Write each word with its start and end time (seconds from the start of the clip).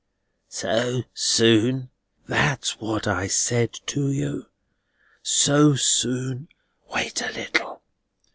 "So 0.49 1.03
soon?" 1.13 1.91
"That's 2.27 2.79
what 2.79 3.07
I 3.07 3.27
said 3.27 3.71
to 3.85 4.11
you. 4.11 4.47
So 5.21 5.75
soon. 5.75 6.47
Wait 6.91 7.21
a 7.21 7.31
little. 7.31 7.83